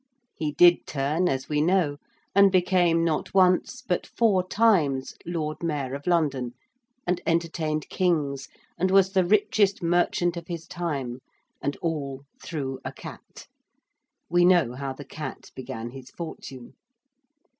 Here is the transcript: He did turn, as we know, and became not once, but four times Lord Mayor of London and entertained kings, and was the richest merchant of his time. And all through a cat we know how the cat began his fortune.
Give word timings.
He 0.33 0.51
did 0.53 0.87
turn, 0.87 1.29
as 1.29 1.47
we 1.47 1.61
know, 1.61 1.97
and 2.33 2.51
became 2.51 3.03
not 3.05 3.35
once, 3.35 3.83
but 3.83 4.07
four 4.07 4.41
times 4.43 5.13
Lord 5.27 5.61
Mayor 5.61 5.93
of 5.93 6.07
London 6.07 6.53
and 7.05 7.21
entertained 7.27 7.87
kings, 7.87 8.47
and 8.79 8.89
was 8.89 9.11
the 9.11 9.23
richest 9.23 9.83
merchant 9.83 10.37
of 10.37 10.47
his 10.47 10.65
time. 10.65 11.19
And 11.61 11.75
all 11.83 12.23
through 12.43 12.79
a 12.83 12.91
cat 12.91 13.45
we 14.27 14.43
know 14.43 14.73
how 14.73 14.91
the 14.93 15.05
cat 15.05 15.51
began 15.55 15.91
his 15.91 16.09
fortune. 16.09 16.73